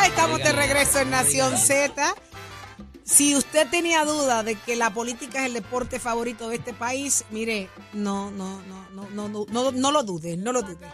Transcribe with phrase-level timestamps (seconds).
[0.00, 2.14] Ya estamos de regreso en Nación Z.
[3.04, 7.26] Si usted tenía duda de que la política es el deporte favorito de este país,
[7.28, 10.86] mire, no, no, no, no, no, no, no, no lo dude, no lo dude.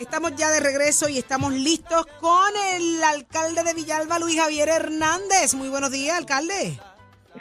[0.00, 5.54] Estamos ya de regreso y estamos listos con el alcalde de Villalba, Luis Javier Hernández.
[5.54, 6.80] Muy buenos días, alcalde.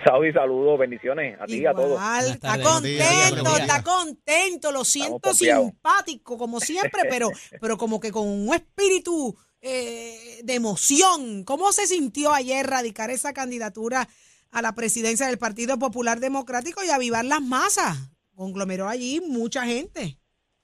[0.05, 1.99] Saudi, saludos, bendiciones a ti y a todos.
[2.27, 8.53] Está contento, está contento, lo siento simpático como siempre, pero, pero como que con un
[8.53, 11.43] espíritu eh, de emoción.
[11.43, 14.07] ¿Cómo se sintió ayer radicar esa candidatura
[14.51, 18.11] a la presidencia del Partido Popular Democrático y avivar las masas?
[18.35, 20.17] Conglomeró allí mucha gente.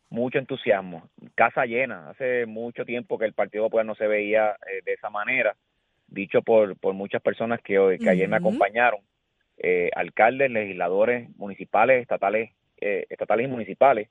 [0.09, 2.11] Mucho entusiasmo, casa llena.
[2.11, 5.55] Hace mucho tiempo que el Partido Popular no se veía eh, de esa manera,
[6.07, 9.01] dicho por, por muchas personas que, hoy, que ayer me acompañaron,
[9.57, 14.09] eh, alcaldes, legisladores municipales, estatales, eh, estatales y municipales,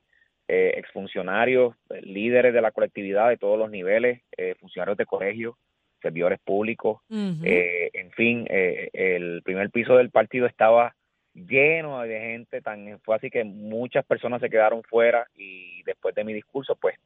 [0.49, 5.55] eh, exfuncionarios, eh, líderes de la colectividad de todos los niveles, eh, funcionarios de colegios,
[6.01, 7.01] servidores públicos.
[7.45, 10.95] Eh, en fin, eh, el primer piso del partido estaba
[11.35, 16.25] lleno de gente, tan fue así que muchas personas se quedaron fuera y después de
[16.25, 16.97] mi discurso, pues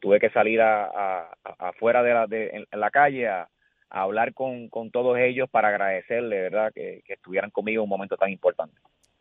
[0.00, 3.48] tuve que salir a, a- a- afuera de la, de, en, en la calle a,
[3.90, 7.88] a hablar con, con todos ellos para agradecerle, ¿verdad?, que, que estuvieran conmigo en un
[7.90, 8.76] momento tan importante.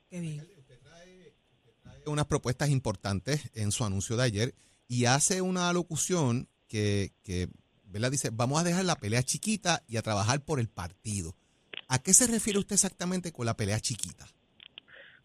[0.10, 0.42] Qué bien.
[2.06, 4.54] Unas propuestas importantes en su anuncio de ayer
[4.88, 7.48] y hace una alocución que, que
[7.86, 8.12] ¿verdad?
[8.12, 11.34] dice, vamos a dejar la pelea chiquita y a trabajar por el partido.
[11.88, 14.26] ¿A qué se refiere usted exactamente con la pelea chiquita?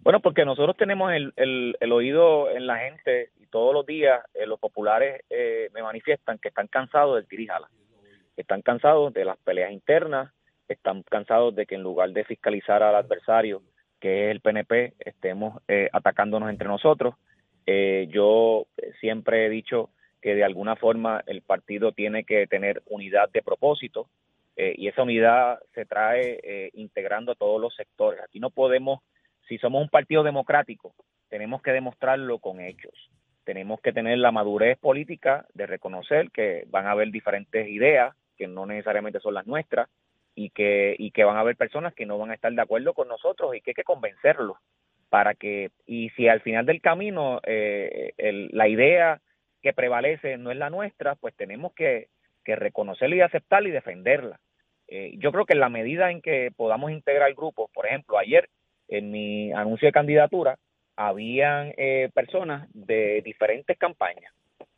[0.00, 4.20] Bueno, porque nosotros tenemos el, el, el oído en la gente y todos los días
[4.34, 7.68] eh, los populares eh, me manifiestan que están cansados del tirijala,
[8.36, 10.32] están cansados de las peleas internas,
[10.68, 13.62] están cansados de que en lugar de fiscalizar al adversario,
[14.00, 17.14] que es el PNP, estemos eh, atacándonos entre nosotros.
[17.66, 18.66] Eh, yo
[19.00, 19.90] siempre he dicho
[20.20, 24.08] que de alguna forma el partido tiene que tener unidad de propósito
[24.56, 28.20] eh, y esa unidad se trae eh, integrando a todos los sectores.
[28.22, 29.00] Aquí no podemos
[29.46, 30.94] si somos un partido democrático,
[31.28, 32.92] tenemos que demostrarlo con hechos.
[33.44, 38.46] Tenemos que tener la madurez política de reconocer que van a haber diferentes ideas que
[38.46, 39.88] no necesariamente son las nuestras
[40.38, 42.94] y que y que van a haber personas que no van a estar de acuerdo
[42.94, 44.56] con nosotros y que hay que convencerlos
[45.10, 49.20] para que y si al final del camino eh, el- la idea
[49.62, 52.06] que prevalece no es la nuestra, pues tenemos que,
[52.44, 54.38] que reconocerla y aceptarla y defenderla.
[54.86, 58.48] Eh, yo creo que en la medida en que podamos integrar grupos, por ejemplo, ayer
[58.88, 60.56] en mi anuncio de candidatura,
[60.96, 64.32] habían eh, personas de diferentes campañas,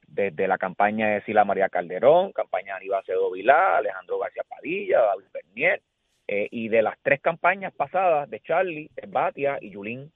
[0.08, 5.00] desde la campaña de Sila María Calderón, campaña de Aníbal Acevedo Vilá, Alejandro García Padilla,
[5.00, 5.26] David
[6.28, 10.12] Eh, y de las tres campañas pasadas de Charlie, Batia y Yulín.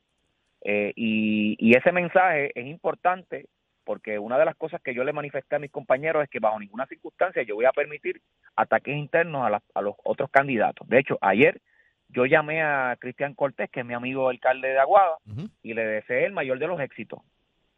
[0.63, 3.47] Eh, y, y ese mensaje es importante
[3.85, 6.59] porque una de las cosas que yo le manifesté a mis compañeros es que bajo
[6.59, 8.21] ninguna circunstancia yo voy a permitir
[8.57, 10.89] ataques internos a, la- a los otros candidatos.
[10.89, 11.61] De hecho, ayer
[12.09, 15.17] yo llamé a Cristian Cortés, que es mi amigo alcalde de Aguada,
[15.63, 17.21] y le deseé el mayor de los éxitos.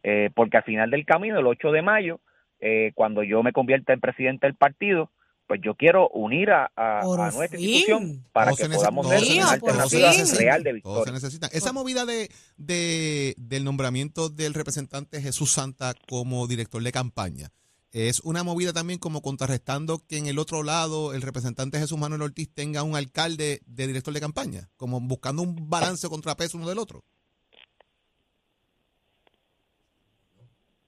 [0.03, 2.19] Eh, porque al final del camino, el 8 de mayo,
[2.59, 5.09] eh, cuando yo me convierta en presidente del partido,
[5.47, 7.01] pues yo quiero unir a, a-
[7.33, 11.13] nuestra institución para que se podamos se Mío, una se alternativa real de se victoria.
[11.13, 11.47] necesita.
[11.47, 17.51] Esa movida de, de- del nombramiento del representante Jesús Santa como director de campaña
[17.93, 22.21] es una movida también como contrarrestando que en el otro lado el representante Jesús Manuel
[22.21, 26.67] Ortiz tenga un alcalde de director de campaña, como buscando un balance o contrapeso uno
[26.67, 27.03] del otro.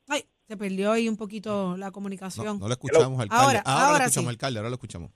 [0.08, 2.60] Ay, se perdió ahí un poquito la No, comunicación.
[2.60, 3.46] no lo escuchamos, alcalde.
[3.46, 4.34] Ahora, Ahora, ahora lo escuchamos, sí.
[4.34, 5.12] alcalde, ahora lo escuchamos.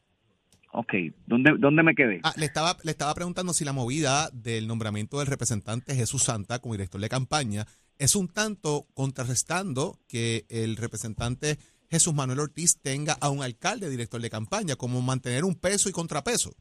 [0.74, 0.94] Ok,
[1.26, 2.20] ¿dónde, dónde me quedé?
[2.24, 6.60] Ah, le estaba, le estaba preguntando si la movida del nombramiento del representante Jesús Santa
[6.60, 7.66] como director de campaña
[7.98, 11.58] es un tanto contrarrestando que el representante
[11.90, 15.92] Jesús Manuel Ortiz tenga a un alcalde director de campaña, como mantener un peso y
[15.92, 16.52] contrapeso.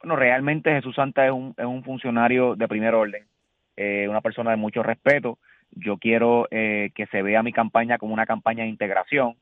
[0.00, 3.26] Bueno, realmente Jesús Santa es un, es un funcionario de primer orden,
[3.76, 5.38] eh, una persona de mucho respeto.
[5.76, 9.36] Yo quiero eh, que se vea mi campaña como una campaña de integración,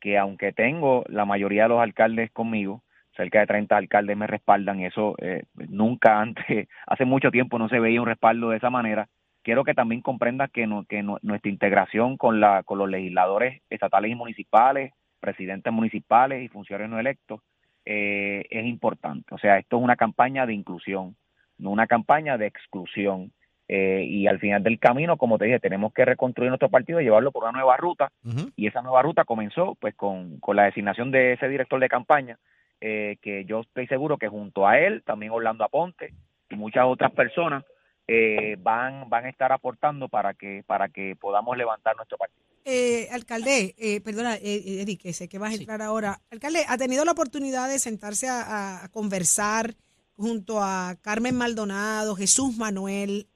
[0.00, 2.82] que aunque tengo la mayoría de los alcaldes conmigo,
[3.16, 7.80] cerca de 30 alcaldes me respaldan eso eh, nunca antes, hace mucho tiempo no se
[7.80, 9.08] veía un respaldo de esa manera.
[9.42, 14.10] Quiero que también comprendan que, no- que nuestra integración con, la, con los legisladores estatales
[14.12, 17.40] y municipales, presidentes municipales y funcionarios no electos
[17.84, 19.34] eh, es importante.
[19.34, 21.16] O sea, esto es una campaña de inclusión,
[21.58, 23.32] no una campaña de exclusión.
[23.68, 27.04] Eh, y al final del camino, como te dije, tenemos que reconstruir nuestro partido y
[27.04, 28.10] llevarlo por una nueva ruta.
[28.56, 32.38] Y esa nueva ruta comenzó pues con, con la designación de ese director de campaña
[32.80, 36.12] eh, que yo estoy seguro que junto a él también Orlando Aponte
[36.50, 37.64] y muchas otras personas
[38.08, 42.42] eh, van van a estar aportando para que para que podamos levantar nuestro partido.
[42.64, 46.20] Eh, alcalde, eh, perdona, eh, Eddie, que sé que vas a entrar ahora.
[46.30, 49.74] Alcalde, ¿ha tenido la oportunidad de sentarse a, conversar
[50.16, 53.28] junto a Carmen Maldonado, Jesús Manuel,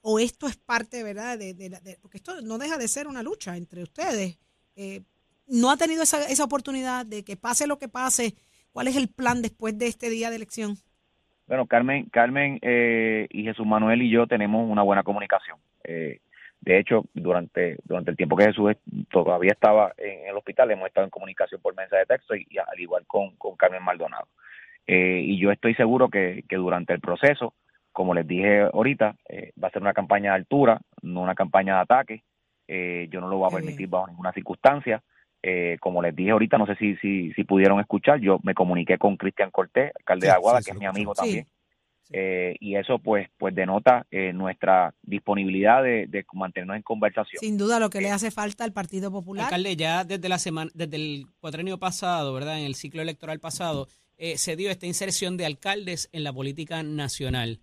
[0.00, 1.38] o esto es parte, ¿verdad?
[1.38, 4.38] De, porque esto no deja de ser una lucha entre ustedes.
[5.46, 8.34] ¿No ha tenido esa, esa oportunidad de que pase lo que pase?
[8.72, 10.76] ¿Cuál es el plan después de este día de elección?
[11.46, 15.58] Bueno, Carmen, Carmen y Jesús Manuel y yo tenemos una buena comunicación.
[15.84, 16.20] Eh,
[16.60, 18.76] de hecho, durante, durante el tiempo que Jesús
[19.10, 22.78] todavía estaba en el hospital, hemos estado en comunicación por mensaje de texto y, al
[22.78, 24.28] igual con, con Carmen Maldonado.
[24.86, 27.54] Eh, y yo estoy seguro que, que, durante el proceso,
[27.92, 31.76] como les dije ahorita, eh, va a ser una campaña de altura, no una campaña
[31.76, 32.22] de ataque.
[32.68, 35.02] Eh, yo no lo voy a permitir bajo ninguna circunstancia.
[35.80, 39.16] como les dije ahorita, no sé si, si, si pudieron escuchar, yo me comuniqué con
[39.16, 41.46] Cristian Cortés, alcalde de Aguada, que es mi amigo también.
[42.14, 47.40] Eh, y eso pues pues denota eh, nuestra disponibilidad de, mantenernos en conversación.
[47.40, 49.46] Sin duda lo que le hace falta al Partido Popular.
[49.46, 52.58] Alcalde, ya desde la semana, desde el cuatrenio pasado, ¿verdad?
[52.58, 53.88] En el ciclo electoral pasado,
[54.22, 57.60] eh, se dio esta inserción de alcaldes en la política nacional.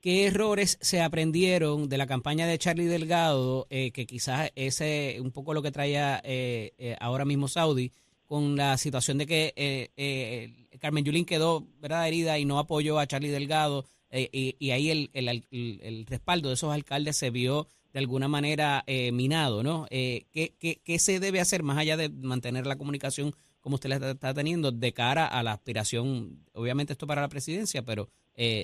[0.00, 5.54] ¿Qué errores se aprendieron de la campaña de Charlie Delgado, que quizás ese un poco
[5.54, 6.20] lo que traía
[6.98, 7.92] ahora mismo Saudi,
[8.26, 12.08] con la situación de que Carmen Yulín quedó ¿verdad?
[12.08, 16.70] herida y no apoyó a Charlie Delgado eh, y, ahí el, el, respaldo de esos
[16.72, 19.86] alcaldes se vio de alguna manera eh, minado, ¿no?
[19.90, 23.96] Eh, ¿qué, qué, se debe hacer más allá de mantener la comunicación como usted la
[24.10, 28.08] está teniendo de cara a la aspiración, obviamente esto para la presidencia, pero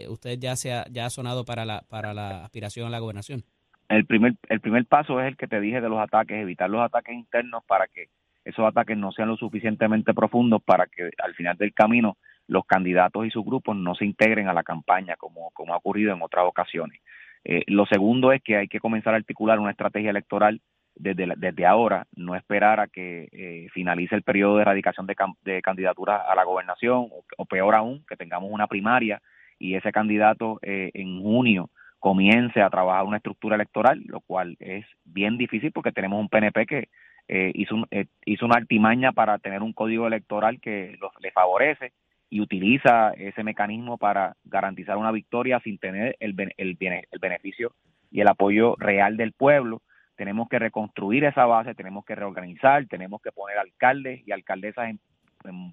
[0.08, 3.44] usted ya se ha, ya ha sonado para la, para la aspiración a la gobernación?
[3.88, 6.82] El primer, el primer paso es el que te dije de los ataques, evitar los
[6.82, 8.08] ataques internos para que
[8.44, 12.16] esos ataques no sean lo suficientemente profundos para que al final del camino
[12.46, 16.14] los candidatos y sus grupos no se integren a la campaña como, como ha ocurrido
[16.14, 17.00] en otras ocasiones.
[17.44, 20.60] Eh, lo segundo es que hay que comenzar a articular una estrategia electoral
[20.98, 25.62] desde, desde ahora, no esperar a que eh, finalice el periodo de erradicación de, de
[25.62, 29.20] candidaturas a la gobernación o, peor aún, que tengamos una primaria
[29.58, 34.84] y ese candidato eh, en junio comience a trabajar una estructura electoral, lo cual es
[35.04, 36.88] bien difícil porque tenemos un PNP que
[37.26, 41.92] eh, hizo, eh, hizo una artimaña para tener un código electoral que le favorece
[42.30, 47.72] y utiliza ese mecanismo para garantizar una victoria sin tener el, el, el beneficio
[48.10, 49.82] y el apoyo real del pueblo.
[50.18, 55.00] Tenemos que reconstruir esa base, tenemos que reorganizar, tenemos que poner alcaldes y alcaldesas en,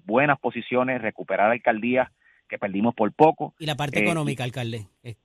[0.04, 2.08] buenas posiciones, recuperar alcaldías
[2.48, 3.54] que perdimos por poco.
[3.58, 5.16] Y la parte eh, económica, alcalde, es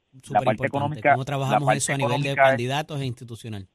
[0.44, 3.68] parte económica, ¿Cómo trabajamos eso a nivel de candidatos e institucional?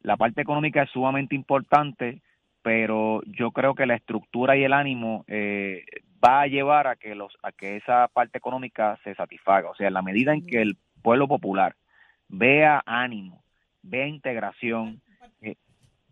[0.00, 2.20] La parte económica es sumamente importante,
[2.60, 5.84] pero yo creo que la estructura y el ánimo eh,
[6.22, 9.70] va a llevar a que los a que esa parte económica se satisfaga.
[9.70, 11.76] O sea, en la medida en que el pueblo popular
[12.28, 13.45] vea ánimo,
[13.88, 15.00] vea integración,
[15.40, 15.56] eh,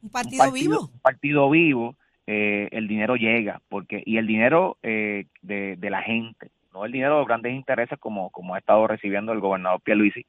[0.02, 5.26] un, partido vivo, un partido vivo, eh, el dinero llega, porque y el dinero de,
[5.42, 9.32] de la gente, no el dinero de los grandes intereses como como ha estado recibiendo
[9.32, 10.26] el gobernador Pierluisi,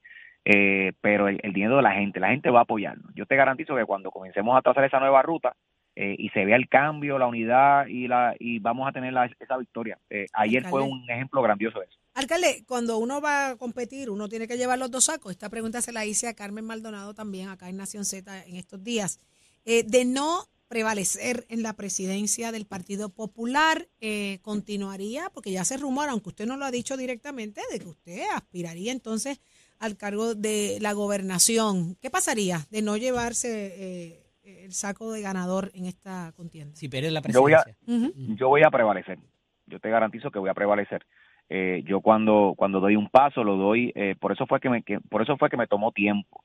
[0.48, 3.12] eh, pero el, dinero de la gente, la gente va a apoyarnos.
[3.16, 5.56] Yo te garantizo que cuando comencemos a trazar esa nueva ruta
[5.96, 9.58] eh, y se vea el cambio, la unidad y la y vamos a tener esa
[9.58, 9.98] victoria.
[10.12, 11.98] Eh, ayer fue un ejemplo grandioso de eso.
[12.16, 15.32] Alcalde, cuando uno va a competir, uno tiene que llevar los dos sacos.
[15.32, 18.84] Esta pregunta se la hice a Carmen Maldonado también acá en Nación Z en estos
[18.84, 19.20] días.
[19.66, 23.88] de no prevalecer en la presidencia del Partido Popular,
[24.42, 28.24] continuaría, porque ya se rumora, aunque usted no lo ha dicho directamente, de que usted
[28.34, 29.40] aspiraría entonces
[29.80, 31.96] al cargo de la gobernación.
[32.02, 36.76] ¿Qué pasaría de no llevarse eh, el saco de ganador en esta contienda?
[36.76, 37.76] Si pierdes la presidencia.
[38.36, 39.20] Yo voy a, prevalecer.
[39.68, 41.06] Yo te garantizo que voy a prevalecer.
[41.50, 44.84] Eh, yo cuando cuando doy un paso lo doy eh, por eso fue que me
[45.10, 46.44] por eso fue que me tomó tiempo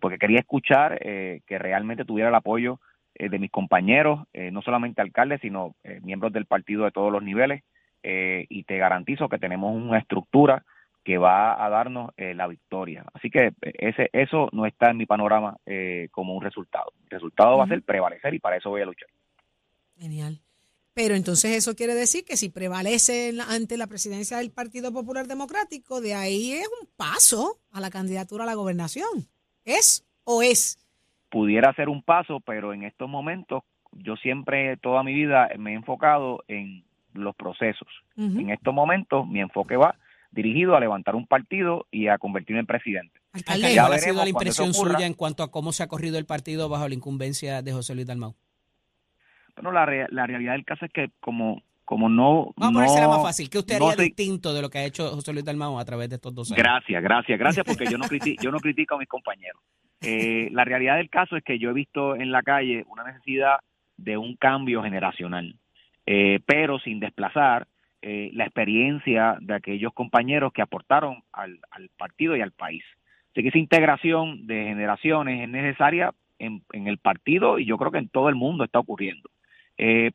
[0.00, 2.78] porque quería escuchar que realmente tuviera el apoyo
[3.18, 4.20] de mis compañeros
[4.52, 7.64] no solamente alcaldes sino miembros del partido de todos los niveles
[8.04, 10.64] y te garantizo que tenemos una estructura
[11.08, 13.02] que va a darnos eh, la victoria.
[13.14, 16.92] Así que eh, ese eso no está en mi panorama eh, como un resultado.
[17.04, 19.08] El resultado va a ser prevalecer y para eso voy a luchar.
[19.96, 20.38] Genial.
[20.98, 26.00] Pero entonces eso quiere decir que si prevalece ante la presidencia del Partido Popular Democrático,
[26.00, 29.28] de ahí es un paso a la candidatura a la gobernación.
[29.64, 30.76] ¿Es o es?
[31.30, 33.62] Pudiera ser un paso, pero en estos momentos
[33.92, 37.86] yo siempre, toda mi vida, me he enfocado en los procesos.
[38.16, 39.94] En estos momentos mi enfoque va
[40.32, 43.20] dirigido a levantar un partido y a convertirme en presidente.
[43.34, 46.26] Alcalde, ¿cuál ha sido la impresión suya en cuanto a cómo se ha corrido el
[46.26, 48.34] partido bajo la incumbencia de José Luis Dalmau?
[49.60, 52.52] Bueno, la, la realidad del caso es que como como no...
[52.58, 53.48] Vamos a ponérsela más fácil.
[53.48, 56.16] ¿Qué usted haría distinto de lo que ha hecho José Luis Dalmau a través de
[56.16, 56.62] estos dos años?
[56.62, 59.62] Gracias, gracias, gracias, porque yo no, critico, yo no critico a mis compañeros.
[60.02, 63.60] Eh, la realidad del caso es que yo he visto en la calle una necesidad
[63.96, 65.56] de un cambio generacional,
[66.04, 67.66] eh, pero sin desplazar
[68.00, 71.58] eh, la experiencia de aquellos compañeros que aportaron al,
[71.96, 72.84] partido y al país.
[73.32, 77.98] Así que esa integración de generaciones es necesaria en, el partido y yo creo que
[77.98, 79.28] en todo el mundo está ocurriendo.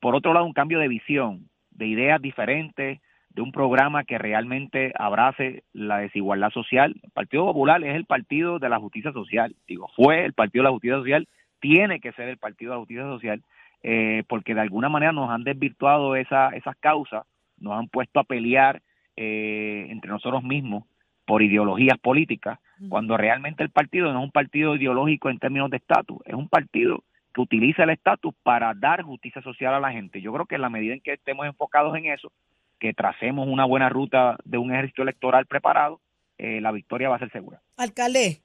[0.01, 2.99] Por otro lado, un cambio de visión, de ideas diferentes,
[3.33, 6.95] de un programa que realmente abrace la desigualdad social.
[7.01, 10.69] El Partido Popular es el partido de la justicia social, digo, fue el partido de
[10.69, 11.27] la justicia social,
[11.59, 13.43] tiene que ser el partido de la justicia social,
[13.81, 17.25] eh, porque de alguna manera nos han desvirtuado esa, esas causas,
[17.57, 18.81] nos han puesto a pelear
[19.15, 20.85] eh, entre nosotros mismos
[21.25, 25.77] por ideologías políticas, cuando realmente el partido no es un partido ideológico en términos de
[25.77, 27.03] estatus, es un partido
[27.33, 30.21] que utiliza el estatus para dar justicia social a la gente.
[30.21, 32.31] Yo creo que en la medida en que estemos enfocados en eso,
[32.79, 35.99] que tracemos una buena ruta de un ejército electoral preparado,
[36.37, 37.61] eh, la victoria va a ser segura.
[37.77, 38.41] Alcalde,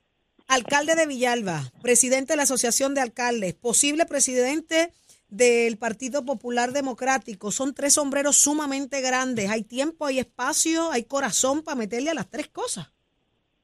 [0.46, 4.92] alcalde de Villalba, presidente de la Asociación de Alcaldes, posible presidente
[5.28, 7.50] del Partido Popular Democrático.
[7.50, 9.50] Son tres sombreros sumamente grandes.
[9.50, 12.92] Hay tiempo, hay espacio, hay corazón para meterle a las tres cosas.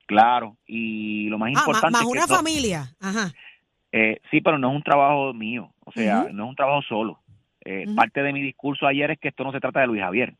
[0.07, 1.99] Claro, y lo más ah, importante.
[1.99, 2.95] Más, una familia.
[3.01, 3.33] Ajá.
[3.97, 7.21] Eh, sí, pero no es un trabajo mío, o sea, no es un trabajo solo.
[7.65, 10.35] Eh, parte de mi discurso ayer es que esto no se trata de Luis Javier.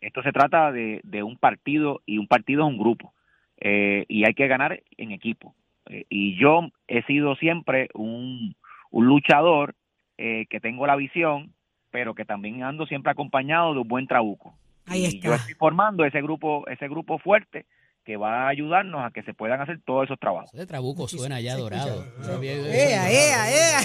[0.00, 3.12] Esto se trata de, un partido y un partido es un grupo.
[3.60, 5.54] Eh, y hay que ganar en equipo.
[5.90, 8.56] Eh, y yo he sido siempre un,
[8.90, 9.74] luchador
[10.16, 11.52] que tengo la visión,
[11.90, 14.54] pero que también ando siempre acompañado de un buen trabuco.
[14.90, 17.66] y yo estoy formando ese grupo, ese grupo fuerte
[18.08, 20.50] que va a ayudarnos a que se puedan hacer todos esos trabajos.
[20.52, 22.06] De Trabuco suena ya dorado.
[22.40, 23.80] ¡Ea, ea, ea!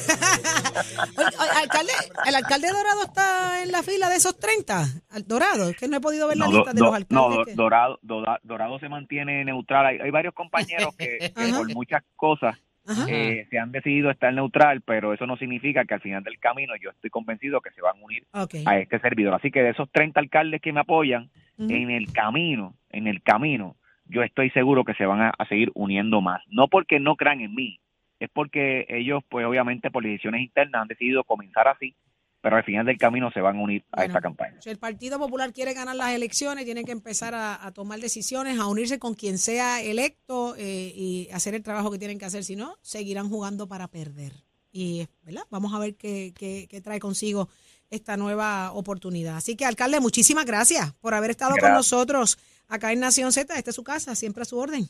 [1.61, 1.91] alcalde,
[2.25, 4.85] ¿El alcalde Dorado está en la fila de esos 30?
[5.25, 5.71] ¿Dorado?
[5.71, 7.53] Es que no he podido ver la lista de los alcaldes.
[7.57, 9.99] No, dorado, dorado, se mantiene neutral.
[10.01, 12.57] Hay, varios compañeros que, por muchas cosas
[13.09, 16.75] eh, se han decidido estar neutral, pero eso no significa que al final del camino
[16.81, 19.33] yo estoy convencido que se van a unir a este servidor.
[19.33, 23.75] Así que de esos 30 alcaldes que me apoyan, en el camino, en el camino,
[24.05, 26.41] yo estoy seguro que se van a, seguir uniendo más.
[26.47, 27.79] No porque no crean en mí,
[28.19, 31.95] es porque ellos, pues obviamente por decisiones internas han decidido comenzar así,
[32.41, 34.61] pero al final del camino se van a unir a esta campaña.
[34.61, 38.67] Si el Partido Popular quiere ganar las elecciones, tiene que empezar a, tomar decisiones, a
[38.67, 42.43] unirse con quien sea electo eh, y hacer el trabajo que tienen que hacer.
[42.43, 44.33] Si no, seguirán jugando para perder.
[44.73, 45.43] Y ¿verdad?
[45.51, 47.47] vamos a ver qué, qué, qué trae consigo
[47.89, 49.37] esta nueva oportunidad.
[49.37, 53.57] Así que, alcalde, muchísimas gracias por haber estado con nosotros acá en Nación Z.
[53.57, 54.89] Esta es su casa, siempre a su orden.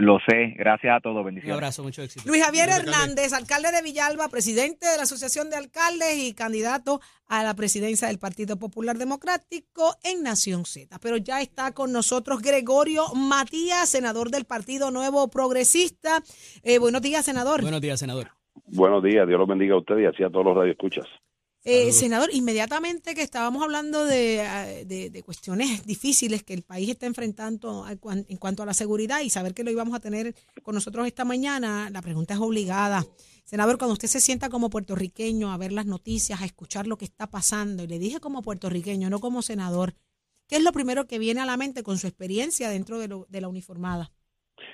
[0.00, 1.52] Lo sé, gracias a todos, bendiciones.
[1.54, 2.26] Un abrazo, mucho éxito.
[2.26, 7.44] Luis Javier Hernández, alcalde de Villalba, presidente de la Asociación de Alcaldes y candidato a
[7.44, 10.98] la presidencia del Partido Popular Democrático en Nación Z.
[11.02, 16.22] Pero ya está con nosotros Gregorio Matías, senador del Partido Nuevo Progresista.
[16.62, 17.60] Eh, buenos días, senador.
[17.60, 18.28] Buenos días, senador.
[18.64, 21.04] Buenos días, Dios los bendiga a usted y así a todos los radioescuchas.
[21.62, 28.36] Eh, senador, inmediatamente que estábamos hablando de, cuestiones difíciles que el país está enfrentando en
[28.38, 31.90] cuanto a la seguridad y saber que lo íbamos a tener con nosotros esta mañana,
[31.90, 33.02] la pregunta es obligada.
[33.44, 37.04] Senador, cuando usted se sienta como puertorriqueño a ver las noticias, a escuchar lo que
[37.04, 39.92] está pasando, y le dije como puertorriqueño, no como senador,
[40.48, 43.40] ¿qué es lo primero que viene a la mente con su experiencia dentro de, de
[43.40, 44.12] la uniformada?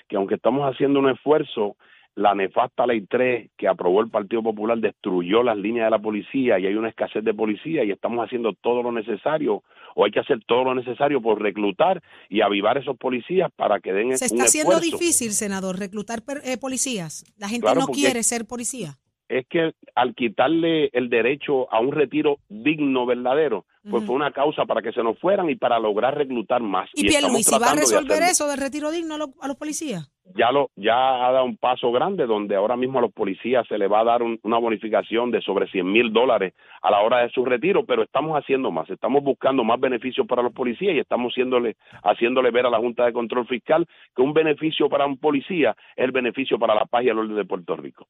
[0.09, 1.77] Que aunque estamos haciendo un esfuerzo,
[2.17, 6.59] la nefasta ley 3 que aprobó el Partido Popular destruyó las líneas de la policía
[6.59, 9.63] y hay una escasez de policía y estamos haciendo todo lo necesario
[9.95, 13.93] o hay que hacer todo lo necesario por reclutar y avivar esos policías para que
[13.93, 17.25] den Se está haciendo difícil, senador, reclutar eh, policías.
[17.37, 18.95] La gente no quiere ser policía.
[19.29, 24.65] Es que al quitarle el derecho a un retiro digno, verdadero, pues fue una causa
[24.65, 26.89] para que se nos fueran y para lograr reclutar más.
[26.95, 30.11] ¿Y, y Luis, va a resolver eso del retiro digno a, los policías?
[30.35, 33.79] Ya, lo, ya ha dado un paso grande donde ahora mismo a los policías se
[33.79, 37.31] le va a dar una bonificación de sobre 100 mil dólares a la hora de
[37.31, 41.33] su retiro, pero estamos haciendo más, estamos buscando más beneficios para los policías y estamos
[41.33, 45.77] haciéndole, haciéndole ver a la Junta de Control Fiscal que un beneficio para un policía
[45.95, 48.09] es el beneficio para la paz y el orden de Puerto Rico.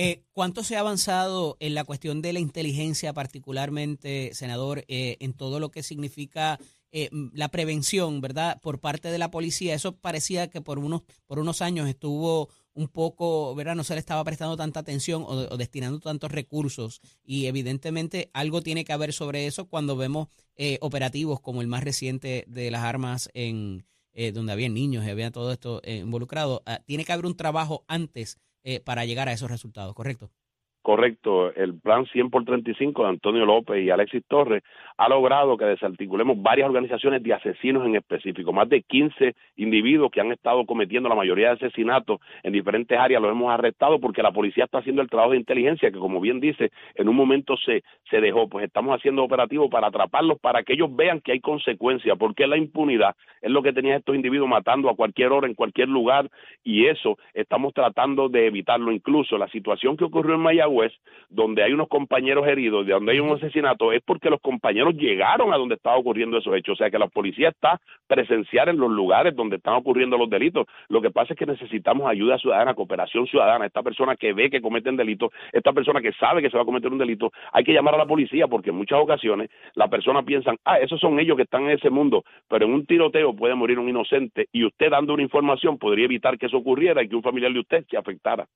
[0.00, 5.32] Eh, ¿Cuánto se ha avanzado en la cuestión de la inteligencia, particularmente, senador, eh, en
[5.32, 6.60] todo lo que significa
[6.92, 9.74] eh, la prevención, verdad, por parte de la policía?
[9.74, 13.74] Eso parecía que por unos, por unos años estuvo un poco, ¿verdad?
[13.74, 18.84] No se le estaba prestando tanta atención o, destinando tantos recursos y evidentemente algo tiene
[18.84, 20.28] que haber sobre eso cuando vemos
[20.80, 23.84] operativos como el más reciente de las armas en
[24.32, 26.62] donde había niños y había todo esto involucrado.
[26.66, 28.38] Ah, tiene que haber un trabajo antes
[28.70, 30.30] eh, para llegar a esos resultados, ¿correcto?
[30.88, 34.62] Correcto, el plan 100 por 35 de Antonio López y Alexis Torres
[34.96, 40.22] ha logrado que desarticulemos varias organizaciones de asesinos en específico, más de 15 individuos que
[40.22, 44.32] han estado cometiendo la mayoría de asesinatos en diferentes áreas, los hemos arrestado porque la
[44.32, 47.84] policía está haciendo el trabajo de inteligencia que como bien dice, en un momento se,
[48.08, 52.16] se dejó, pues estamos haciendo operativos para atraparlos, para que ellos vean que hay consecuencias,
[52.18, 55.90] porque la impunidad es lo que tenían estos individuos matando a cualquier hora, en cualquier
[55.90, 56.30] lugar,
[56.64, 58.90] y eso estamos tratando de evitarlo.
[58.90, 60.77] Incluso la situación que ocurrió en Mayagüez,
[61.28, 65.52] donde hay unos compañeros heridos, de donde hay un asesinato, es porque los compañeros llegaron
[65.52, 66.74] a donde estaba ocurriendo esos hechos.
[66.74, 70.66] O sea que la policía está presencial en los lugares donde están ocurriendo los delitos.
[70.88, 73.66] Lo que pasa es que necesitamos ayuda ciudadana, cooperación ciudadana.
[73.66, 76.66] Esta persona que ve que cometen delitos, esta persona que sabe que se va a
[76.66, 80.22] cometer un delito, hay que llamar a la policía porque en muchas ocasiones la persona
[80.22, 83.54] piensan, ah, esos son ellos que están en ese mundo, pero en un tiroteo puede
[83.54, 87.16] morir un inocente y usted dando una información podría evitar que eso ocurriera y que
[87.16, 88.46] un familiar de usted se afectara.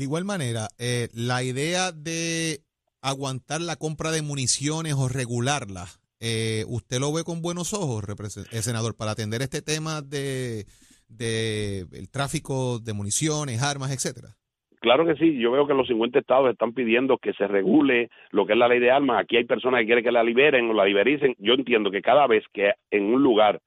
[0.00, 2.60] De igual manera, eh, la idea de
[3.02, 5.92] aguantar la compra de municiones o regularla,
[6.22, 10.64] eh, ¿usted lo ve con buenos ojos, eh, senador, para atender este tema de,
[11.06, 14.28] de el tráfico de municiones, armas, etcétera?
[14.80, 18.46] Claro que sí, yo veo que los 50 estados están pidiendo que se regule lo
[18.46, 19.20] que es la ley de armas.
[19.20, 21.34] Aquí hay personas que quieren que la liberen o la libericen.
[21.36, 23.60] Yo entiendo que cada vez que en un lugar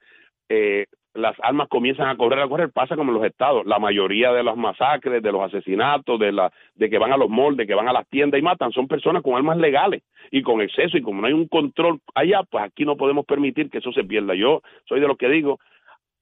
[0.50, 3.65] eh, las armas comienzan a correr, a correr, pasa como en los estados.
[3.65, 7.29] La mayoría de las masacres, de los asesinatos, de, la, de que van a los
[7.29, 10.62] moldes, que van a las tiendas y matan, son personas con armas legales y con
[10.62, 10.98] exceso.
[10.98, 14.03] Y como no hay un control allá, pues aquí no podemos permitir que eso se
[14.03, 14.34] pierda.
[14.34, 15.60] Yo soy de los que digo,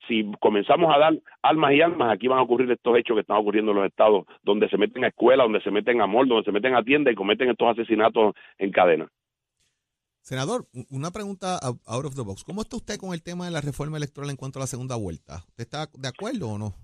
[0.07, 3.37] si comenzamos a dar armas y armas, aquí van a ocurrir estos hechos que están
[3.37, 6.45] ocurriendo en los estados, donde se meten a escuelas, donde se meten a moldes, donde
[6.45, 9.07] se meten a tiendas y cometen estos asesinatos en cadena.
[10.21, 12.43] Senador, una pregunta out of the box.
[12.43, 14.95] ¿Cómo está usted con el tema de la reforma electoral en cuanto a la segunda
[14.95, 15.43] vuelta?
[15.49, 16.75] ¿Usted está de acuerdo o no?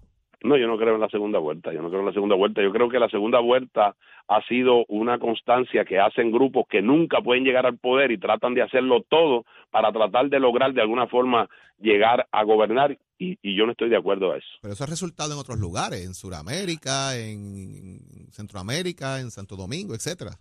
[0.44, 2.62] No, yo no creo en la segunda vuelta, yo no creo en la segunda vuelta.
[2.62, 3.96] Yo creo que la segunda vuelta
[4.28, 8.54] ha sido una constancia que hacen grupos que nunca pueden llegar al poder y tratan
[8.54, 13.58] de hacerlo todo para tratar de lograr de alguna forma llegar a gobernar y, y
[13.58, 14.48] yo no estoy de acuerdo a eso.
[14.62, 18.00] Pero eso ha resultado en otros lugares, en Sudamérica, en
[18.32, 20.32] Centroamérica, en Santo Domingo, etcétera.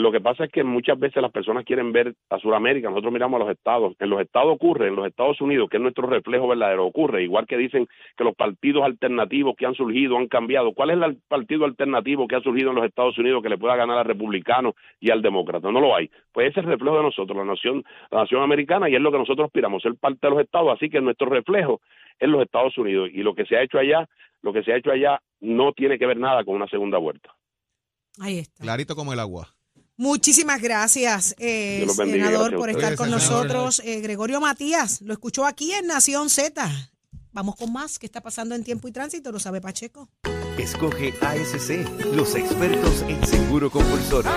[0.00, 3.38] Lo que pasa es que muchas veces las personas quieren ver a Sudamérica, nosotros miramos
[3.38, 3.94] a los estados.
[3.98, 7.22] En los estados ocurre, en los Estados Unidos, que es nuestro reflejo verdadero, ocurre.
[7.22, 10.72] Igual que dicen que los partidos alternativos que han surgido han cambiado.
[10.72, 13.76] ¿Cuál es el partido alternativo que ha surgido en los Estados Unidos que le pueda
[13.76, 15.70] ganar al republicano y al demócrata?
[15.70, 16.10] No lo hay.
[16.32, 19.12] Pues ese es el reflejo de nosotros, la nación, la nación americana, y es lo
[19.12, 20.72] que nosotros aspiramos, ser parte de los estados.
[20.74, 21.82] Así que nuestro reflejo
[22.18, 23.10] es los Estados Unidos.
[23.12, 24.08] Y lo que se ha hecho allá,
[24.40, 27.34] lo que se ha hecho allá no tiene que ver nada con una segunda vuelta.
[28.18, 28.62] Ahí está.
[28.62, 29.48] Clarito como el agua.
[30.00, 33.82] Muchísimas gracias, eh, senador, por estar con nosotros.
[33.84, 36.70] Eh, Gregorio Matías, lo escuchó aquí en Nación Z.
[37.32, 37.98] Vamos con más.
[37.98, 39.30] ¿Qué está pasando en tiempo y tránsito?
[39.30, 40.08] Lo sabe Pacheco.
[40.56, 44.30] Escoge ASC, los expertos en seguro compulsorio.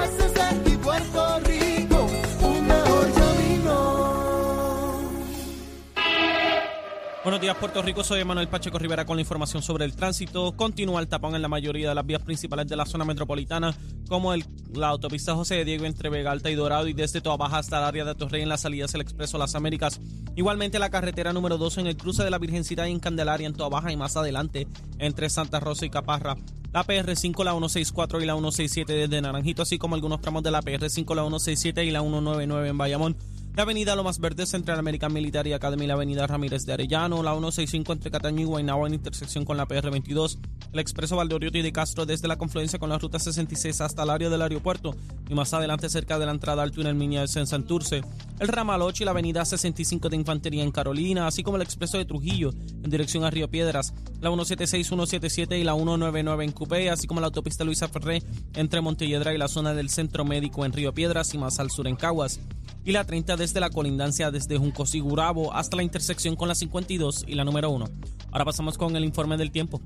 [7.23, 8.03] Buenos días, Puerto Rico.
[8.03, 10.57] Soy Manuel Pacheco Rivera con la información sobre el tránsito.
[10.57, 13.73] Continúa el tapón en la mayoría de las vías principales de la zona metropolitana,
[14.09, 17.37] como el, la autopista José de Diego entre Vega Alta y Dorado y desde Toa
[17.37, 20.01] Baja hasta el área de Torrey en las salidas del Expreso Las Américas.
[20.35, 23.53] Igualmente la carretera número 2 en el cruce de la Virgencita y en Candelaria en
[23.53, 24.67] Toa Baja y más adelante
[24.99, 26.35] entre Santa Rosa y Caparra.
[26.73, 30.61] La PR5, la 164 y la 167 desde Naranjito, así como algunos tramos de la
[30.61, 33.15] PR5, la 167 y la 199 en Bayamón
[33.55, 37.93] la avenida Lomas Verdes Central American Military Academy, la avenida Ramírez de Arellano, la 165
[37.93, 40.39] entre Cataño y Guaynabo en intersección con la PR22,
[40.73, 44.29] el expreso Valdoriotti de Castro desde la confluencia con la ruta 66 hasta el área
[44.31, 44.95] del aeropuerto
[45.29, 48.01] y más adelante cerca de la entrada al túnel Miñez en Santurce,
[48.39, 51.99] el ramal 8 y la avenida 65 de Infantería en Carolina, así como el expreso
[51.99, 52.49] de Trujillo
[52.83, 57.19] en dirección a Río Piedras, la 176, 177 y la 199 en Cupé, así como
[57.19, 58.23] la autopista Luisa Ferré
[58.55, 61.87] entre Montelledra y la zona del Centro Médico en Río Piedras y más al sur
[61.87, 62.39] en Caguas
[62.85, 67.25] y la 30 desde la colindancia desde Junco Sigurabo hasta la intersección con la 52
[67.27, 67.85] y la número 1.
[68.31, 69.81] Ahora pasamos con el informe del tiempo.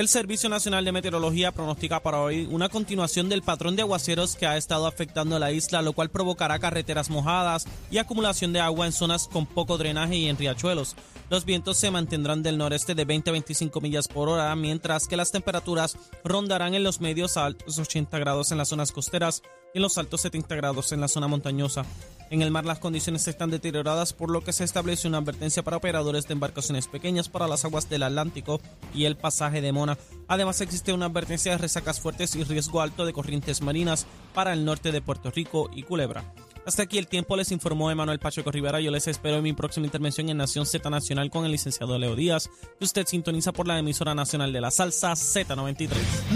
[0.00, 4.46] El Servicio Nacional de Meteorología pronostica para hoy una continuación del patrón de aguaceros que
[4.46, 8.86] ha estado afectando a la isla, lo cual provocará carreteras mojadas y acumulación de agua
[8.86, 10.96] en zonas con poco drenaje y en riachuelos.
[11.28, 15.18] Los vientos se mantendrán del noreste de 20 a 25 millas por hora, mientras que
[15.18, 19.42] las temperaturas rondarán en los medios a altos 80 grados en las zonas costeras
[19.74, 21.84] y en los altos 70 grados en la zona montañosa.
[22.30, 25.78] En el mar las condiciones están deterioradas por lo que se establece una advertencia para
[25.78, 28.60] operadores de embarcaciones pequeñas para las aguas del Atlántico
[28.94, 29.98] y el pasaje de Mona.
[30.28, 34.64] Además existe una advertencia de resacas fuertes y riesgo alto de corrientes marinas para el
[34.64, 36.22] norte de Puerto Rico y Culebra.
[36.70, 38.78] Hasta aquí el tiempo les informó Emanuel Pacheco Rivera.
[38.78, 42.14] Yo les espero en mi próxima intervención en Nación Z Nacional con el licenciado Leo
[42.14, 45.90] Díaz, que usted sintoniza por la emisora nacional de la salsa Z93.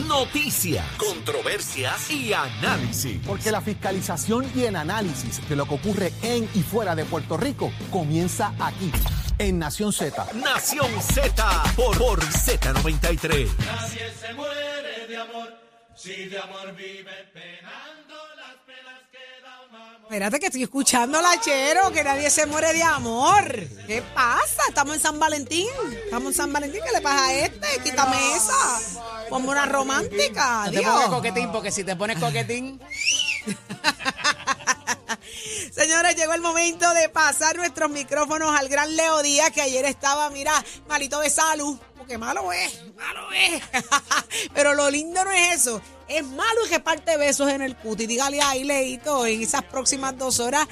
[0.08, 3.20] Noticias, controversias y análisis.
[3.24, 7.36] Porque la fiscalización y el análisis de lo que ocurre en y fuera de Puerto
[7.36, 8.90] Rico comienza aquí,
[9.38, 10.32] en Nación Z.
[10.34, 13.50] Nación Z por, por Z93.
[13.64, 15.54] Nadie se muere de amor,
[15.94, 19.03] si de amor vive penando las penas
[20.02, 23.44] Espérate que estoy escuchando la chero, que nadie se muere de amor.
[23.86, 24.62] ¿Qué pasa?
[24.68, 25.66] Estamos en San Valentín.
[26.04, 26.80] Estamos en San Valentín.
[26.84, 27.66] ¿Qué le pasa a este?
[27.82, 28.80] Quítame esa.
[29.30, 30.66] Ponme una romántica.
[30.66, 32.80] No te pongas coquetín, porque si te pones coquetín,
[35.72, 40.30] Señores, llegó el momento de pasar nuestros micrófonos al gran Leo Díaz, que ayer estaba,
[40.30, 40.52] mira,
[40.88, 43.62] malito de salud, porque malo es, malo es.
[44.54, 48.06] Pero lo lindo no es eso, es malo que parte besos en el cuti.
[48.06, 50.66] Dígale ahí, Leito, en esas próximas dos horas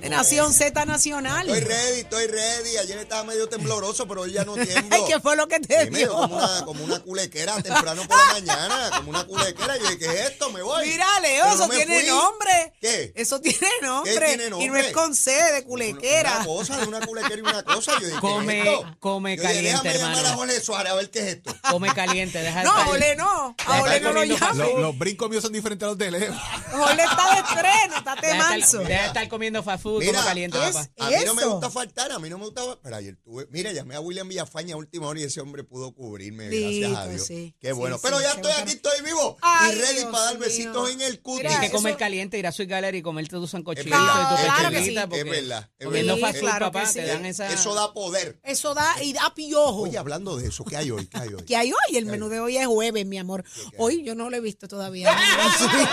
[0.00, 1.48] de Nación Z Nacional.
[1.48, 2.76] Estoy ready, estoy ready.
[2.78, 4.94] Ayer estaba medio tembloroso, pero hoy ya no tiemblo.
[4.96, 8.32] Ay, ¿qué fue lo que te dio como una, como una culequera temprano por la
[8.34, 9.76] mañana, como una culequera.
[9.78, 10.50] Yo dije, ¿qué es esto?
[10.50, 10.86] Me voy.
[10.88, 12.08] Mira, Leo, Pero eso tiene fui.
[12.08, 12.72] nombre.
[12.80, 13.12] ¿Qué?
[13.14, 14.36] Eso tiene nombre.
[14.36, 16.42] tiene Y no es con C de Una culequera.
[16.44, 17.92] cosa, de una culequera y una cosa.
[18.00, 18.96] Yo dije, ¿qué Come- es esto?
[19.00, 20.28] come Yo dije, caliente, déjame llamar hermano.
[20.28, 21.56] a Jorge Suárez a ver qué es esto.
[21.70, 23.56] come caliente, deja de No, Ole no.
[23.66, 24.73] A Ole no lo llame.
[24.74, 26.32] Los, los brincos míos son diferentes a los de Leo.
[26.74, 28.66] Ole está de estreno, está de manso.
[28.80, 30.90] estar, deja de estar comiendo fast food, Mira, come caliente, a, papá.
[30.98, 32.62] a mí no me gusta faltar, a mí no me gusta.
[32.82, 33.46] Pero ayer tuve.
[33.50, 37.06] Mira, llamé a William Villafaña a última hora y ese hombre pudo cubrirme, gracias a
[37.08, 37.26] Dios.
[37.26, 37.54] sí.
[37.60, 37.96] Qué bueno.
[37.96, 39.36] sí, pero ya estoy aquí, estoy vivo.
[39.40, 40.44] Ay, y ready Dios para dar mío.
[40.46, 41.50] besitos en el cutis.
[41.50, 43.96] Hay que comer eso- caliente, ir a Sweet Gallery y comerte tu sancochito y tu
[43.96, 44.96] claro que sí.
[44.96, 46.28] Es verdad, es Comiendo verdad.
[46.28, 46.94] fast food, papá, sí.
[46.94, 47.52] te dan esa...
[47.52, 48.38] Eso da poder.
[48.42, 49.82] Eso da y da piojo.
[49.82, 51.06] Oye, hablando de eso, ¿qué hay hoy?
[51.06, 51.42] ¿Qué hay hoy?
[51.44, 51.96] ¿Qué hay hoy?
[51.96, 53.44] El menú de hoy es jueves, mi amor.
[53.78, 55.10] Hoy yo no lo he visto todavía.
[55.12, 55.88] No lo han subido,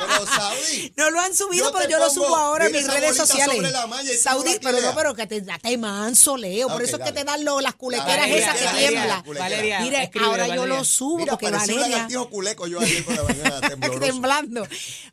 [0.00, 0.92] Pero, Saudi.
[0.96, 3.60] No lo han subido, Yo pero te yo lo subo ahora en mis redes sociales.
[3.72, 3.86] la
[4.20, 6.68] Saudi, pero no, pero que te date manso, Leo.
[6.68, 9.22] Por eso es que te dan lo- las culequeras Dale, esas que Valeria, tiemblan.
[9.22, 10.78] Valeria, Valeria, Mire, escribe, ahora yo Valeria.
[10.78, 11.88] lo subo Mira, porque un Valeria.
[11.88, 13.60] lagartijo culeco yo ayer por la mañana
[14.00, 14.66] temblando.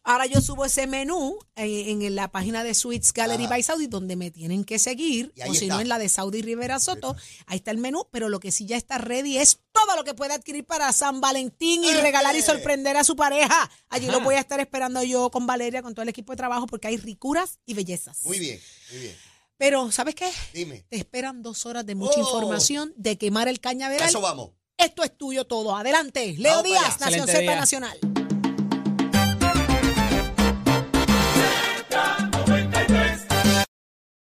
[0.04, 3.50] Ahora yo subo ese menú en, en la página de Sweets Gallery Ajá.
[3.52, 6.80] by Saudi, donde me tienen que seguir, o si no en la de Saudi Rivera
[6.80, 7.16] Soto.
[7.48, 10.14] Ahí está el menú, pero lo que sí ya está ready es todo lo que
[10.14, 13.70] puede adquirir para San Valentín y regalar y sorprender a su pareja.
[13.90, 14.18] Allí Ajá.
[14.18, 16.88] lo voy a estar esperando yo con Valeria, con todo el equipo de trabajo, porque
[16.88, 18.24] hay ricuras y bellezas.
[18.24, 18.60] Muy bien,
[18.92, 19.16] muy bien.
[19.58, 20.32] Pero, ¿sabes qué?
[20.54, 20.86] Dime.
[20.90, 22.24] Te esperan dos horas de mucha Oh.
[22.24, 24.08] información, de quemar el cañaveral.
[24.08, 24.52] eso vamos.
[24.78, 25.76] Esto es tuyo todo.
[25.76, 26.36] Adelante.
[26.38, 27.00] Leo Vamos Díaz.
[27.02, 27.56] Nación día.
[27.56, 28.00] Nacional.